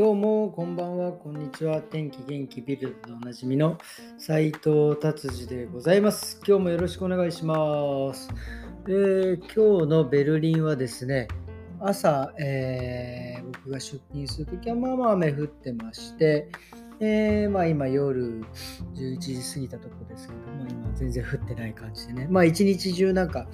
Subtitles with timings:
[0.00, 1.82] どうも、こんばんは、こんにちは。
[1.82, 3.76] 天気元気ビルドでおなじみの
[4.16, 6.40] 斉藤達治でございます。
[6.48, 7.54] 今日もよろしくお願いしま
[8.14, 8.30] す。
[8.88, 11.28] えー、今日のベルリンはですね、
[11.80, 16.48] 朝、えー、僕が出勤するときはまあまあ雨降ってまして、
[17.00, 18.42] えー、まあ今夜
[18.94, 23.46] 11時過ぎたとこですけども、今全然降ってない感じでね、まあ一日中なんか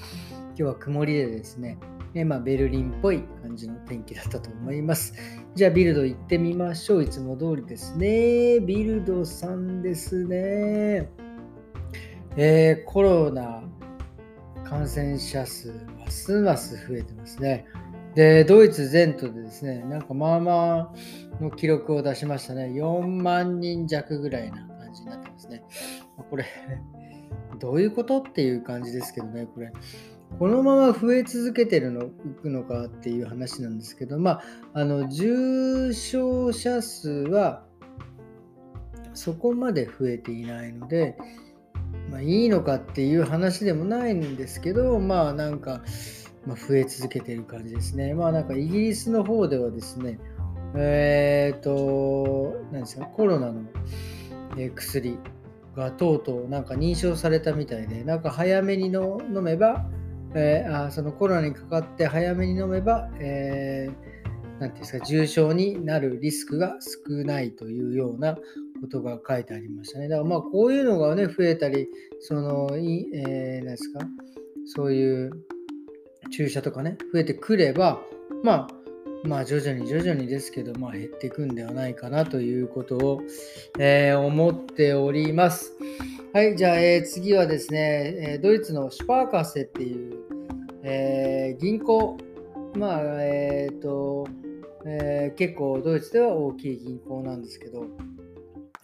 [0.50, 1.76] 今日は曇りでですね、
[2.14, 3.24] えまあ、ベルリンっぽい
[3.56, 5.14] じの天気だったと思います。
[5.54, 7.02] じゃあビルド行ってみましょう。
[7.02, 8.60] いつも通りですね。
[8.60, 11.08] ビルドさんですね。
[12.36, 13.62] えー、コロナ
[14.64, 17.66] 感染者数、ますます増えてますね。
[18.14, 20.92] で、ドイツ全土でですね、なんかまあま
[21.40, 22.72] あの記録を出しましたね。
[22.74, 25.62] 4万人弱ぐらいな感じになってますね。
[26.30, 26.44] これ、
[27.60, 29.72] どういうことっていう感じですけどね、これ。
[30.38, 32.08] このまま増え続けてるのい
[32.42, 34.42] くのかっていう話なんですけど、まあ、
[34.74, 37.64] あの重症者数は
[39.14, 41.16] そこまで増えていないので、
[42.10, 45.82] まあ、いいのかっていう話でもないんですけど、まあなんか、
[46.44, 48.12] まあ、増え続けてる感じですね。
[48.12, 50.18] まあなんかイギリスの方ではですね、
[50.74, 53.62] えっ、ー、と、何ですか、コロナの
[54.74, 55.18] 薬
[55.74, 59.86] がとうとうなんか認証されたみたいで、なんか早めにの飲めば、
[60.36, 68.40] えー、あそのコロナにかかって早めに飲めば、えー、なんていうんですか重症になるリスクが少ないというようなこ
[68.90, 70.08] とが書いてありましたね。
[70.08, 71.88] だからまあこういうのがね増えたり
[72.20, 74.00] そのい、えー、なんですか
[74.66, 75.30] そういう
[76.30, 78.00] 注射とかね増えてくれば
[78.42, 78.68] まあ
[79.24, 83.22] まあ徐々に徐々にですけど、まあ、減っていくんではないかなということを、
[83.78, 85.72] えー、思っております。
[86.36, 90.18] はい、じゃあ、えー、次はですね、えドイツのシュパーカッセっていう、
[90.82, 92.18] えー、銀行、
[92.76, 94.28] まあ、えっ、と、
[94.84, 97.86] え結構ドイツでは大きい銀行なんですけど、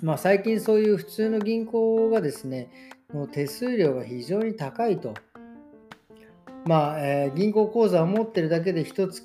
[0.01, 2.71] まあ、最近そういう普通の銀行がですね、
[3.13, 5.13] の手数料が非常に高いと。
[6.65, 9.23] まあ、え銀行口座を持ってるだけで1月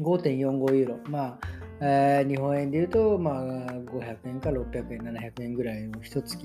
[0.00, 0.98] 5.45ユーロ。
[1.10, 1.38] まあ、
[1.80, 6.38] えー、日本円で言うと、まあ、500円か600円、700円ぐらいを1月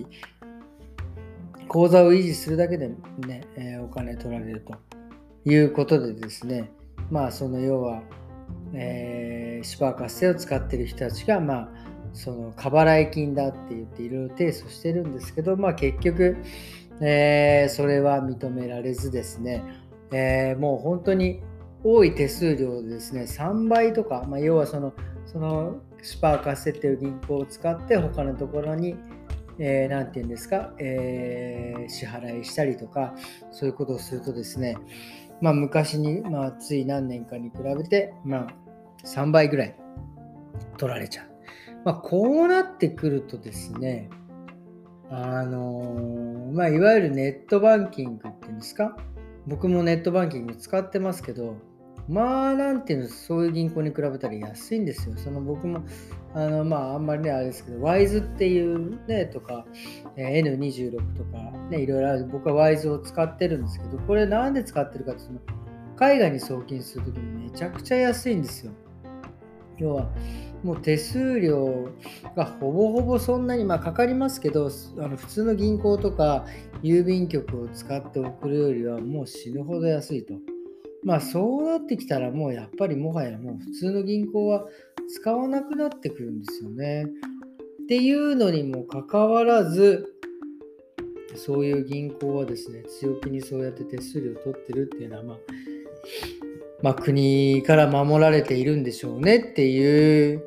[1.69, 4.75] 口座を維持するだけでね、え、お金取られると
[5.49, 6.71] いうことでですね、
[7.11, 8.01] まあその要は、
[8.73, 11.69] えー、シュパー活性を使ってる人たちが、まあ
[12.13, 16.37] その過払い金だって言っていろいろ提訴してるんですけど、まあ結局、
[17.01, 19.63] えー、それは認められずですね、
[20.11, 21.41] えー、もう本当に
[21.83, 24.93] 多い手数料でですね、3倍とか、まあ、要はその、
[25.25, 28.97] そのシュパーカッセっていう銀行を使って他のところに
[29.59, 33.13] えー、て言うんですか、えー、支払いしたりとか、
[33.51, 34.77] そういうことをするとですね、
[35.41, 38.47] まあ、昔に、まあ、つい何年かに比べて、まあ、
[39.05, 39.75] 3倍ぐらい
[40.77, 41.29] 取られちゃう。
[41.85, 44.09] まあ、こうなってくるとですね、
[45.09, 48.95] あのー、まあ、いわゆるネットバンキングっていうんですか、
[49.47, 51.55] 僕もネットバンキング使ってますけど、
[52.09, 55.15] まあ、なんていうの、そういう銀行に比べたら安いんですよ。
[55.15, 55.83] その僕も、
[56.33, 59.67] あの、まあ、あんまりね、あれですけど、ワイズっていうね、とか、
[60.15, 61.37] え N26 とか、
[61.69, 62.25] ね、いろいろある。
[62.25, 65.53] 僕はワイズを使ってるんですけど、これなんで使ってるかっていうと、
[65.97, 68.71] 海外に送金するときにめちゃくちゃ安いんですよ。
[69.77, 70.09] 要は、
[70.63, 71.89] もう手数料
[72.35, 76.45] がほぼほぼそんなに、まあ、かかりますけど、あの普通の銀行とか
[76.81, 80.33] 郵便局を使って送るよりはもう死ぬほど安いと。
[81.03, 84.65] まあそうなってきたらもうやっぱりもはやもう普通の銀行は
[85.07, 87.05] 使わなくなってくるんですよね。
[87.05, 90.13] っていうのにもかかわらず
[91.35, 95.37] そういう銀行はですね強気にそうやって手数料を取ってるっていうのはまあ、
[96.83, 100.43] まあ、国から守られているんでしょうねっていう、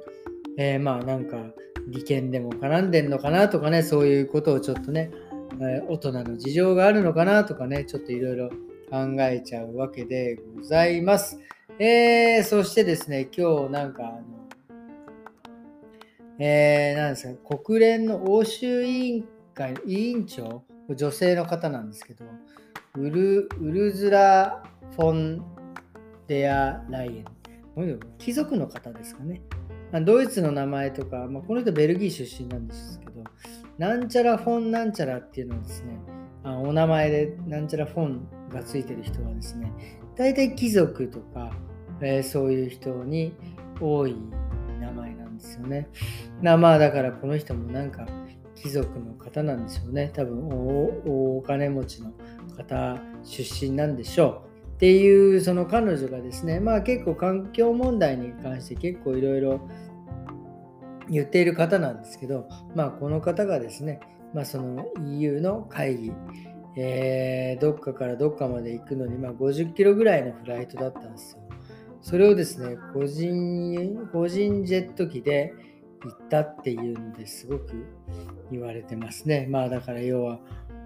[0.58, 1.36] えー、まあなんか
[1.88, 5.10] 利権でも絡んでんのかなとかねそういうことをちょっとね、
[5.60, 8.50] えー、大人の事情があるのかなとかねちょっといろいろ
[8.92, 11.40] 考えちゃうわけでございます。
[11.78, 14.22] えー、そしてですね、今日なんかあの、
[16.38, 19.24] えー、なんですか、国連の欧州委員
[19.54, 20.62] 会、委員長、
[20.94, 22.26] 女性の方なんですけど、
[22.98, 24.62] ウルウルズラ・
[24.94, 25.44] フォン・
[26.26, 27.24] デア・ライ
[27.76, 28.00] エン。
[28.18, 29.40] 貴族の方ですかね。
[30.04, 33.24] ドイツの名前とか、まあ、この人ベルギー出身なんですけど、
[33.78, 35.98] なんちゃらフォンなんちゃらっていうのはですね、
[36.44, 39.72] あお名前でなんちゃらフォンがついてる人はですね、
[40.16, 41.52] 大体貴族とか、
[42.00, 43.34] えー、そういう人に
[43.80, 44.16] 多い
[44.80, 45.88] 名前なんですよね。
[46.40, 48.06] まあだからこの人もなんか
[48.54, 50.10] 貴族の方なんでしょうね。
[50.14, 52.12] 多分おお金持ちの
[52.56, 54.52] 方出身なんでしょう。
[54.74, 59.60] っていうその彼女がですね、まあ結構環境問題に関して結構いろいろ
[61.08, 64.00] 言っている方なんですけど、まあ、この方がですね、
[64.34, 66.12] まあ、その EU の会議、
[66.76, 71.42] えー、どっかからどっかまで行くのに、まあ、50キロぐらいのフライトだったんですよ。
[72.00, 75.54] それをですね、個人個人ジェット機で
[76.02, 77.86] 行ったっていうのですごく
[78.50, 79.46] 言われてますね。
[79.48, 80.40] まあだから要は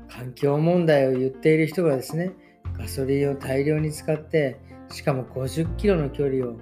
[0.09, 2.33] 環境問題を言っている人がですね、
[2.79, 4.61] ガソリンを大量に使って、
[4.91, 6.57] しかも50キロの距離を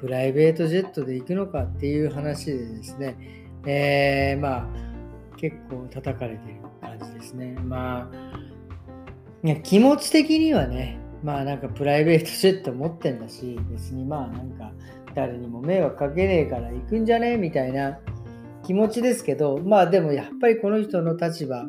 [0.00, 3.16] プライベートジェットで行くのかっていう話でですね、
[3.66, 4.66] えー、まあ
[5.36, 7.56] 結構叩かれている感じですね。
[7.62, 8.37] まあ
[9.44, 14.72] いや気持ち的にはね、まあなんかプライベートジェット持ってんだし、別にまあなんか
[15.14, 17.98] 誰にも迷惑かけねえから行くんじゃねえみたいな
[18.66, 21.66] 気持ちですけど、まあでもやっぱりこの人の立場、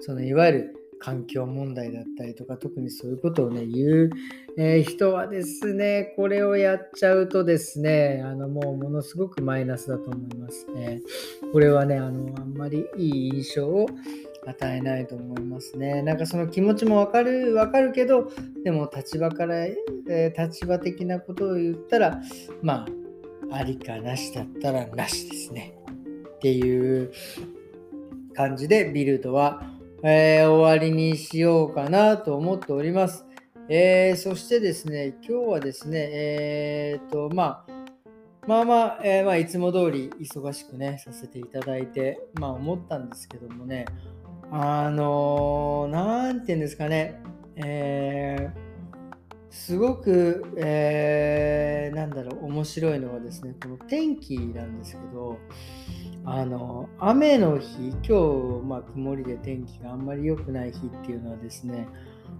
[0.00, 4.10] そのいわゆる環境問題だったりとか、特にそういうことをね、言う、
[4.56, 11.00] えー、人はですね、これをやっちゃうとですね、あのもうものすごくマイナスだと思いますね。
[11.52, 13.86] これはね、あのあんまりいい印象を
[14.46, 16.02] 与えないと思いますね。
[16.02, 18.30] なんかその気持ちもわかる、わかるけど、
[18.64, 22.20] でも立場から、えー、立場的なことを言ったら、
[22.62, 22.86] ま
[23.50, 25.74] あ、ありかなしだったらなしですね。
[26.36, 27.12] っていう
[28.34, 29.62] 感じでビルドは、
[30.02, 33.24] えー、終わりにしようかなと思っております。
[33.68, 37.78] えー、そしてですね、今日はですね、えー、と、まあ、
[38.46, 43.84] まあまあ、え、まあ、いつも通り忙しくね、させていただいて、まあ思ったんですけどもね、
[44.50, 47.20] あのー、なんて言うんですかね、
[47.56, 48.68] えー、
[49.50, 55.38] すごく、えー、なんだろう、面白いのはですね、この天気なんですけど、
[56.24, 61.86] あの、雨の日、今日、まあ、曇りで天気があんまり良くない日っていうのはですね、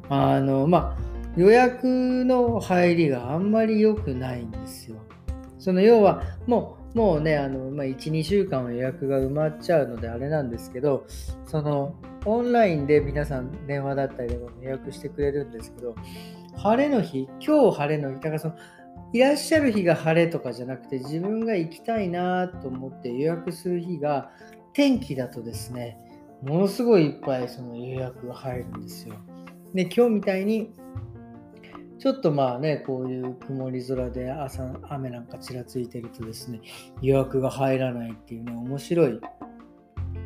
[0.09, 0.99] あの、まあ、
[1.37, 4.97] 予約の入りがあんまり良くないんですよ。
[5.59, 11.07] その要は、もう、もうね、あの、まあ、1、2週間は予約が埋まっちゃうのであれなんですけど、
[11.47, 11.95] その、
[12.27, 15.95] オンラインで皆さん電話だったりでも予約してくれるんですけど、
[16.57, 18.55] 晴れの日、今日晴れの日、だからその、
[19.13, 24.33] いらっしゃる日が晴れとかじゃなくて、自分が行きたいなと思って予約する日が、
[24.73, 25.97] 天気だとですね、
[26.43, 29.15] ものすごいいっぱいその予約が入るんですよ。
[29.73, 30.75] で、今日みたいに
[31.99, 36.61] ちょっとまあね、こういう曇り空で朝雨なんかちらついてるとですね、
[37.03, 39.21] 予約が入らないっていうね、面白い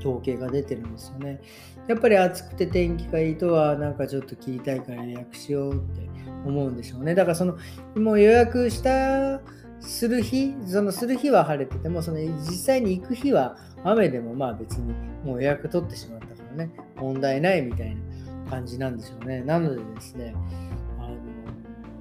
[0.01, 1.41] 統計が出てるんですよね。
[1.89, 6.09] やっぱり暑くて天気がいいとは、なんかちょっと聞きたいから予約しようって
[6.45, 7.15] 思うんでしょうね。
[7.15, 7.57] だからその、
[7.97, 9.41] もう予約した
[9.81, 14.93] する日、そのする日は晴れてても、その実際に行く日は雨でもまあ別に
[15.25, 19.41] もう予約取ってしまったからね、問題ないみたいな感じなんでしょうね。
[19.43, 20.35] なのでですね、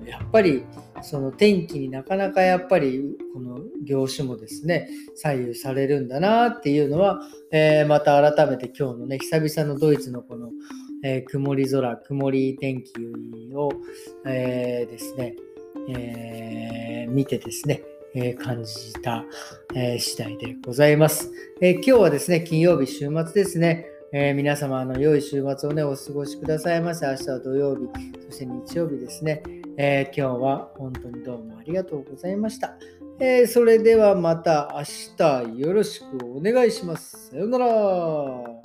[0.06, 0.64] やっぱり
[1.02, 3.02] その天気になかなかやっぱり
[3.34, 7.22] この業種もですね左右されるんだなっていうのは、
[7.52, 10.50] えー、また改めて今日のね久々のドイツのこの、
[11.04, 12.92] えー、曇り空曇り天気
[13.56, 13.72] を、
[14.26, 15.36] えー、ですね、
[15.90, 17.84] え見てですね
[18.14, 19.26] え感じた、
[19.74, 21.32] え次第でございます、
[21.62, 27.06] え今日はですね金曜日週末ですねえー、皆様の良い週末をねお過ごしくださいませ。
[27.08, 27.88] 明日は土曜日、
[28.26, 29.61] そして日曜日ですね。
[29.78, 32.78] えー、今日は本当にどうもありがとうございました。
[33.20, 34.84] えー、それではまた明
[35.54, 37.30] 日よろしくお願いします。
[37.30, 38.61] さようなら。